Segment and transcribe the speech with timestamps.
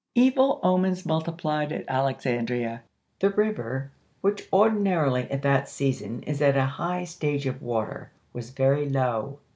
[0.15, 2.81] Evil omens multiplied at Alexandria.
[3.19, 8.49] The river, which ordinarily at that season is at a high stage of water, was
[8.49, 9.37] very low.